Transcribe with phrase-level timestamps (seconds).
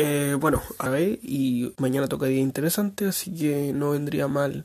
[0.00, 4.64] Eh, bueno, a ver, y mañana toca día interesante, así que no vendría mal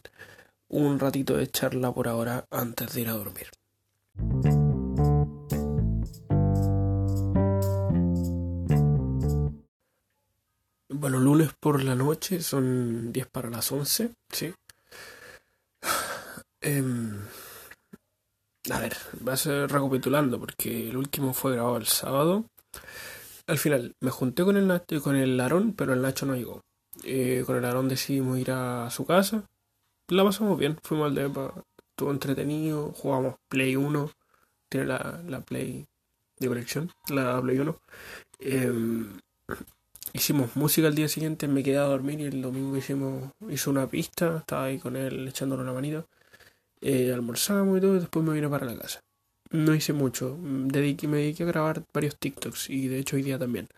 [0.67, 3.48] un ratito de charla por ahora antes de ir a dormir.
[10.89, 14.54] Bueno, lunes por la noche, son 10 para las 11, ¿sí?
[16.61, 17.25] Em,
[18.70, 18.95] a ver,
[19.27, 22.45] va a ser recapitulando porque el último fue grabado el sábado.
[23.54, 26.64] Al final, me junté con el, Nacho, con el Larón, pero el Nacho no llegó.
[27.04, 29.48] Eh, con el Larón decidimos ir a su casa.
[30.07, 31.54] La pasamos bien, fuimos al depa,
[31.92, 34.09] estuvo entretenido, jugamos Play 1,
[34.70, 35.85] tiene la, la Play
[36.39, 37.80] de colección, la Play 1.
[38.39, 39.20] Em,
[40.13, 43.85] hicimos música el día siguiente, me quedé a dormir y el domingo hicimos hizo una
[43.85, 46.08] pista, estaba ahí con él echándole una manita.
[46.81, 49.02] Eh, almorzamos y todo, y después me vine para la casa.
[49.53, 53.38] No hice mucho, dediqué, me dediqué a grabar varios TikToks y de hecho hoy día
[53.38, 53.70] también.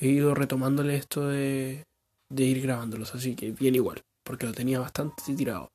[0.00, 1.86] He ido retomándole esto de,
[2.28, 5.70] de ir grabándolos, así que bien igual, porque lo tenía bastante tirado.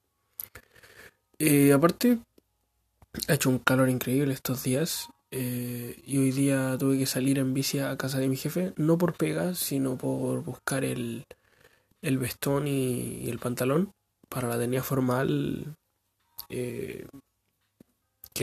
[1.39, 2.19] Eh, aparte,
[3.29, 7.53] ha hecho un calor increíble estos días eh, y hoy día tuve que salir en
[7.53, 11.25] bici a casa de mi jefe, no por pegas, sino por buscar el,
[12.01, 13.93] el vestón y, el pantalón
[14.27, 15.77] para la tenía formal
[16.49, 17.07] eh,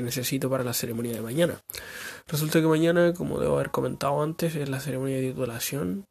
[0.02, 1.62] necesito para la ceremonia de mañana.
[2.26, 6.04] Resulta que mañana, como debo haber comentado antes, es la ceremonia de titulación.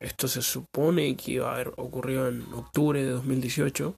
[0.00, 3.94] Esto se supone que iba a haber ocurrido en octubre de 2018.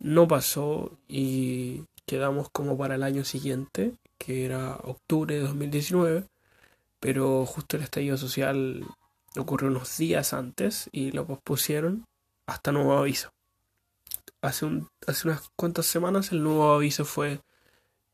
[0.00, 6.24] No pasó y quedamos como para el año siguiente que era octubre de 2019,
[7.00, 8.84] pero justo el estallido social
[9.36, 12.06] ocurrió unos días antes y lo pospusieron
[12.46, 13.30] hasta nuevo aviso.
[14.40, 17.40] Hace, un, hace unas cuantas semanas el nuevo aviso fue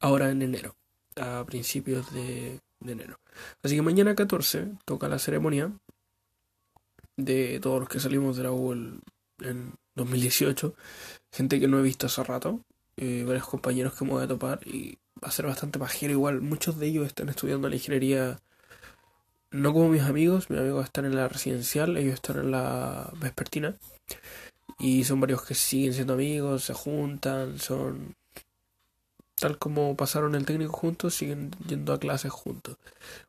[0.01, 0.77] ahora en enero,
[1.17, 3.21] a principios de, enero.
[3.63, 5.73] Así que mañana 14 toca la ceremonia
[7.17, 10.75] de todos los que salimos de la U en 2018,
[11.33, 12.61] gente que no he visto hace rato,
[12.97, 16.41] eh, varios compañeros que me voy a topar y va a ser bastante pajero igual.
[16.41, 18.39] Muchos de ellos están estudiando la ingeniería,
[19.51, 23.77] no como mis amigos, mis amigos están en la residencial, ellos están en la vespertina.
[24.79, 28.15] Y son varios que siguen siendo amigos, se juntan, son
[29.41, 32.77] tal como pasaron el técnico juntos, siguen yendo a clases juntos.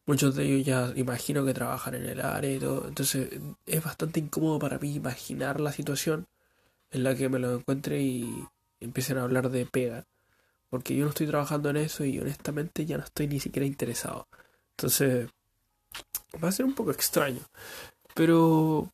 [0.05, 2.87] Muchos de ellos ya imagino que trabajan en el área y todo.
[2.87, 3.29] Entonces
[3.65, 6.27] es bastante incómodo para mí imaginar la situación
[6.91, 8.45] en la que me lo encuentre y
[8.79, 10.05] empiecen a hablar de pega
[10.71, 14.27] porque yo no estoy trabajando en eso y honestamente ya no estoy ni siquiera interesado.
[14.77, 15.29] Entonces,
[16.41, 17.41] va a ser un poco extraño.
[18.15, 18.89] Pero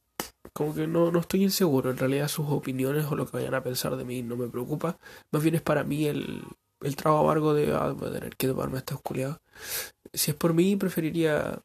[0.53, 1.91] como que no, no estoy inseguro.
[1.91, 4.97] En realidad sus opiniones o lo que vayan a pensar de mí no me preocupa.
[5.31, 6.41] Más bien es para mí el,
[6.87, 9.37] el trabajo amargo de ah, tener que tomarme estos culiados.
[10.13, 11.59] Si es por mí, preferiría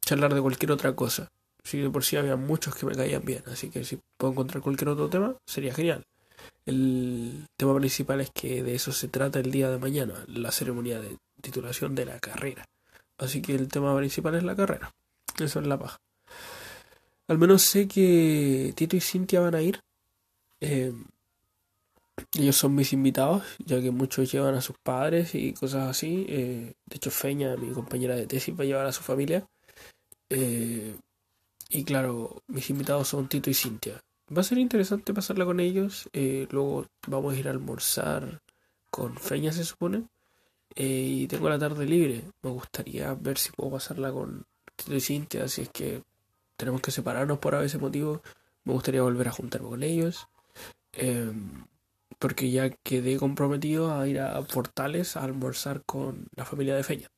[0.00, 1.30] charlar de cualquier otra cosa.
[1.62, 3.42] Si de por sí había muchos que me caían bien.
[3.46, 6.04] Así que si puedo encontrar cualquier otro tema, sería genial.
[6.66, 11.00] El tema principal es que de eso se trata el día de mañana, la ceremonia
[11.00, 12.66] de titulación de la carrera.
[13.18, 14.92] Así que el tema principal es la carrera.
[15.38, 15.98] Eso es la paja.
[17.28, 19.80] Al menos sé que Tito y Cintia van a ir.
[20.60, 20.92] Eh,
[22.36, 26.26] ellos son mis invitados, ya que muchos llevan a sus padres y cosas así.
[26.28, 29.46] Eh, de hecho, Feña, mi compañera de tesis, va a llevar a su familia.
[30.30, 30.96] Eh,
[31.70, 34.00] y claro, mis invitados son Tito y Cintia.
[34.36, 36.08] Va a ser interesante pasarla con ellos.
[36.12, 38.42] Eh, luego vamos a ir a almorzar
[38.90, 40.04] con Feña, se supone.
[40.74, 42.24] Y tengo la tarde libre.
[42.42, 44.44] Me gustaría ver si puedo pasarla con
[44.76, 45.48] Tito y Cintia.
[45.48, 46.02] Si es que
[46.56, 48.22] tenemos que separarnos por ese motivo,
[48.64, 50.28] me gustaría volver a juntarme con ellos.
[50.92, 51.64] Em,
[52.18, 57.10] porque ya quedé comprometido a ir a Portales a almorzar con la familia de Feña.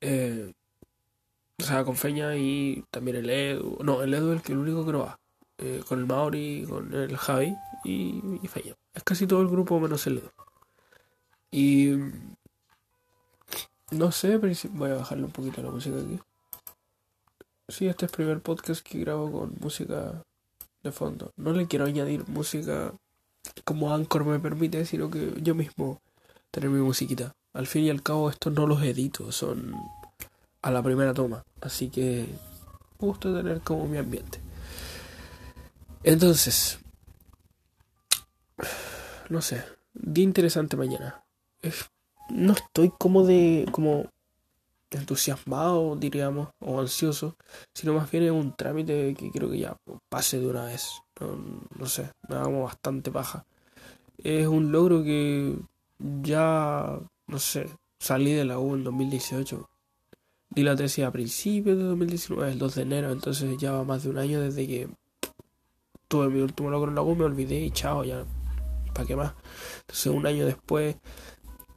[0.00, 0.52] Eh,
[1.58, 3.78] o sea, con Feña y también el Edu.
[3.82, 5.18] No, el Edu es el, único que no va.
[5.58, 7.54] Eh, con el Maori, con el Javi
[7.84, 8.50] y, y
[8.94, 10.32] Es casi todo el grupo menos el Edo.
[11.50, 11.94] Y
[13.90, 16.18] no sé, pero voy a bajarle un poquito la música aquí.
[17.68, 20.22] Sí, este es el primer podcast que grabo con música
[20.82, 21.32] de fondo.
[21.36, 22.92] No le quiero añadir música
[23.64, 26.00] como Anchor me permite, sino que yo mismo
[26.50, 27.34] tener mi musiquita.
[27.52, 29.74] Al fin y al cabo, estos no los edito, son
[30.62, 31.42] a la primera toma.
[31.60, 32.26] Así que
[33.00, 34.40] me gusta tener como mi ambiente.
[36.02, 36.78] Entonces,
[39.28, 39.64] no sé,
[39.94, 41.24] día interesante mañana.
[42.30, 44.06] no estoy como de, como
[44.90, 47.36] entusiasmado, diríamos, o ansioso,
[47.74, 49.76] sino más bien es un trámite que creo que ya
[50.08, 51.02] pase de una vez.
[51.78, 53.44] No, sé, me hago bastante paja.
[54.18, 55.56] Es un logro que
[55.98, 57.68] ya, no sé,
[57.98, 59.68] salí de la U en 2018.
[60.50, 64.04] di la tesis a principios de 2019, el 2 de enero, entonces ya va más
[64.04, 64.88] de un año desde que
[66.08, 68.24] tuve mi último logro en la U, me olvidé y chao, ya,
[68.94, 69.34] ¿para qué más?
[69.80, 70.96] Entonces un año después,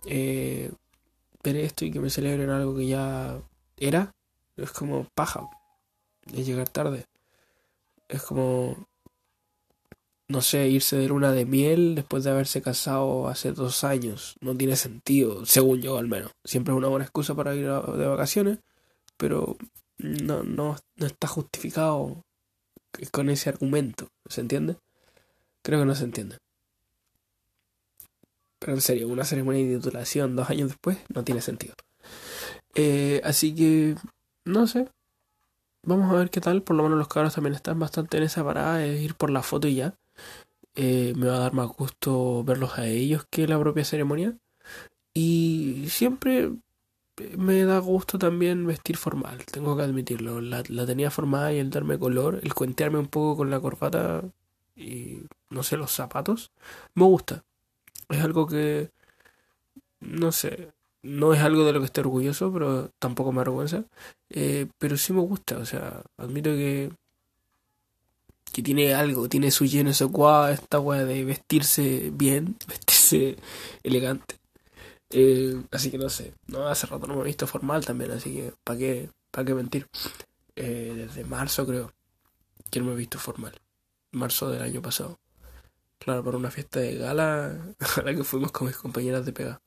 [0.06, 0.72] eh,
[1.44, 3.42] ver esto y que me celebren algo que ya
[3.78, 4.12] era,
[4.58, 5.50] es como paja,
[6.34, 7.06] es llegar tarde.
[8.08, 8.88] Es como,
[10.28, 14.36] no sé, irse de luna de miel después de haberse casado hace dos años.
[14.42, 16.32] No tiene sentido, según yo al menos.
[16.44, 18.60] Siempre es una buena excusa para ir de vacaciones,
[19.18, 19.58] pero
[19.98, 22.24] no, no, no está justificado
[23.12, 24.10] con ese argumento.
[24.28, 24.78] ¿Se entiende?
[25.62, 26.38] Creo que no se entiende.
[28.60, 31.76] Pero en serio, una ceremonia de titulación dos años después no tiene sentido.
[32.76, 33.96] Eh, así que,
[34.46, 34.88] no sé.
[35.84, 36.62] Vamos a ver qué tal.
[36.62, 39.44] Por lo menos los cabros también están bastante en esa parada de ir por la
[39.44, 39.96] foto y ya.
[40.76, 44.38] Eh, me va a dar más gusto verlos a ellos que la propia ceremonia.
[45.14, 46.52] Y siempre
[47.38, 50.42] me da gusto también vestir formal, tengo que admitirlo.
[50.42, 54.24] La, la, tenía formada y el darme color, el cuentearme un poco con la corbata
[54.76, 56.52] y no sé, los zapatos,
[56.94, 57.44] me gusta.
[58.10, 58.92] Es algo que,
[60.00, 60.72] no sé,
[61.04, 63.86] no es algo de lo que esté orgulloso, pero tampoco me avergüenza.
[64.30, 66.92] Eh, pero sí me gusta, o sea, admito que
[68.52, 73.38] que tiene algo, tiene su lleno, su cuá, esta weá de vestirse bien, vestirse
[73.84, 74.36] elegante.
[75.12, 78.34] Eh, así que no sé, no hace rato no me he visto formal también, así
[78.34, 79.88] que ¿para qué, para qué mentir?
[80.56, 81.94] Eh, desde marzo creo
[82.70, 83.54] que no me he visto formal.
[84.12, 85.20] Marzo del año pasado.
[86.00, 89.62] Claro, por una fiesta de gala a la que fuimos con mis compañeras de pega.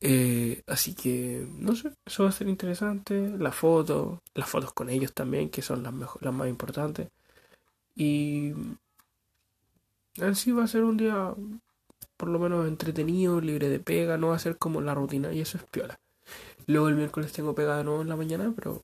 [0.00, 3.28] Eh, así que, no sé, eso va a ser interesante.
[3.38, 7.08] La foto, las fotos con ellos también, que son las, mejor, las más importantes.
[7.94, 8.52] Y
[10.16, 11.34] en sí va a ser un día
[12.16, 15.40] por lo menos entretenido, libre de pega, no va a ser como la rutina y
[15.40, 15.98] eso es piola.
[16.66, 18.82] Luego el miércoles tengo pega de nuevo en la mañana, pero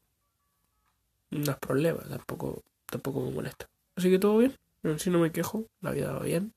[1.31, 3.69] no es problema, tampoco, tampoco me molesta.
[3.97, 4.55] Así que todo bien,
[4.99, 6.53] sí no me quejo, la vida va bien.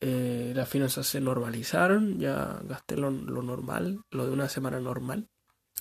[0.00, 5.28] Eh, las finanzas se normalizaron, ya gasté lo, lo, normal, lo de una semana normal,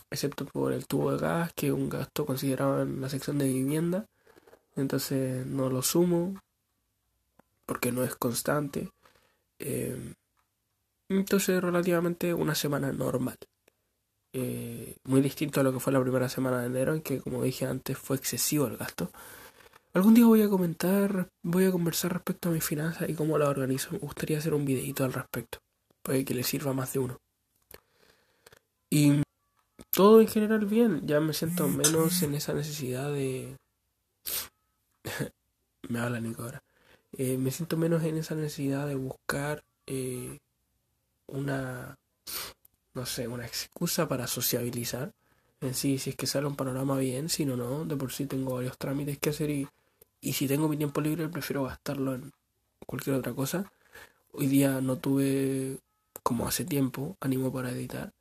[0.09, 3.47] excepto por el tubo de gas, que es un gasto considerado en la sección de
[3.47, 4.07] vivienda,
[4.75, 6.35] entonces no lo sumo,
[7.65, 8.91] porque no es constante.
[9.59, 10.15] Eh,
[11.07, 13.37] entonces, relativamente una semana normal.
[14.33, 17.43] Eh, muy distinto a lo que fue la primera semana de enero, en que, como
[17.43, 19.11] dije antes, fue excesivo el gasto.
[19.93, 23.49] Algún día voy a comentar, voy a conversar respecto a mis finanzas y cómo las
[23.49, 23.91] organizo.
[23.91, 25.59] Me gustaría hacer un videito al respecto,
[26.03, 27.19] para que le sirva más de uno.
[28.91, 29.23] Y
[29.91, 33.57] todo en general bien, ya me siento menos en esa necesidad de...
[35.89, 36.61] me habla Nico ahora.
[37.17, 40.37] Eh, me siento menos en esa necesidad de buscar eh,
[41.25, 41.97] una,
[42.93, 45.13] no sé, una excusa para sociabilizar.
[45.61, 48.25] En sí, si es que sale un panorama bien, si no, no, de por sí
[48.25, 49.67] tengo varios trámites que hacer y,
[50.21, 52.31] y si tengo mi tiempo libre prefiero gastarlo en
[52.85, 53.71] cualquier otra cosa.
[54.31, 55.79] Hoy día no tuve,
[56.23, 58.13] como hace tiempo, ánimo para editar.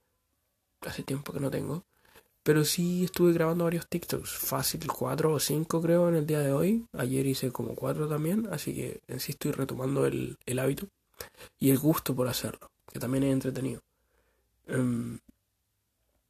[0.80, 1.84] Hace tiempo que no tengo.
[2.42, 6.52] Pero sí estuve grabando varios TikToks, fácil, cuatro o cinco creo en el día de
[6.52, 6.86] hoy.
[6.92, 10.88] Ayer hice como cuatro también, así que en sí estoy retomando el, el hábito
[11.58, 13.82] y el gusto por hacerlo, que también es entretenido.
[14.68, 15.18] Um,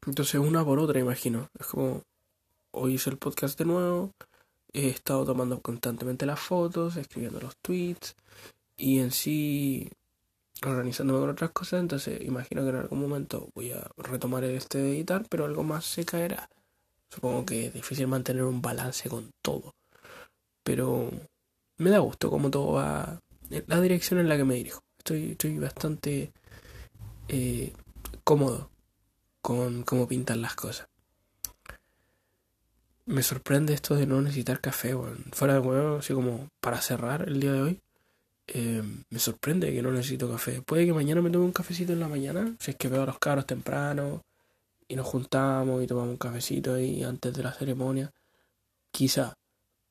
[0.07, 1.49] entonces una por otra, imagino.
[1.59, 2.03] Es como,
[2.73, 4.13] hoy hice el podcast de nuevo,
[4.73, 8.15] he estado tomando constantemente las fotos, escribiendo los tweets
[8.77, 9.91] y en sí
[10.63, 14.97] organizándome con otras cosas, entonces imagino que en algún momento voy a retomar este de
[14.97, 16.49] editar, pero algo más se caerá.
[17.11, 19.75] Supongo que es difícil mantener un balance con todo.
[20.65, 21.11] Pero
[21.79, 24.81] me da gusto como todo va, la dirección en la que me dirijo.
[24.99, 26.33] Estoy, estoy bastante
[27.29, 27.73] eh,
[28.25, 28.71] cómodo
[29.41, 30.89] con cómo pintan las cosas.
[33.07, 34.95] Me sorprende esto de no necesitar café,
[35.33, 37.81] fuera de huevo, así como para cerrar el día de hoy.
[38.49, 40.63] Eh, me sorprende que no necesito café.
[40.63, 43.07] Puede que mañana me tome un cafecito en la mañana, si es que veo a
[43.07, 44.23] los caros temprano
[44.89, 48.13] y nos juntamos y tomamos un cafecito ahí antes de la ceremonia.
[48.91, 49.35] Quizá.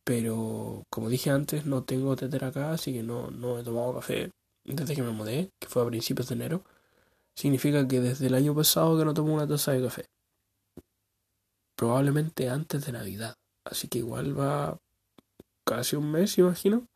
[0.04, 4.32] Pero como dije antes, no tengo tetera acá, así que no, no he tomado café
[4.64, 6.64] desde que me mudé, que fue a principios de enero.
[7.38, 10.06] Significa que desde el año pasado que no tomo una taza de café.
[11.76, 13.36] Probablemente antes de Navidad.
[13.64, 14.80] Así que igual va
[15.64, 16.88] casi un mes, imagino.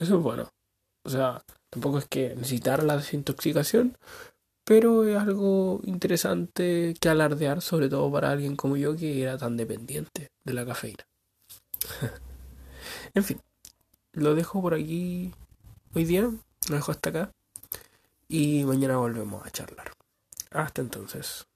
[0.00, 0.50] Eso es bueno.
[1.04, 3.96] O sea, tampoco es que necesitar la desintoxicación,
[4.64, 9.56] pero es algo interesante que alardear, sobre todo para alguien como yo que era tan
[9.56, 11.06] dependiente de la cafeína.
[13.14, 13.40] en fin,
[14.12, 15.32] lo dejo por aquí
[15.94, 17.30] hoy día, lo dejo hasta acá
[18.34, 19.92] y mañana volvemos a charlar.
[20.50, 21.46] Hasta entonces.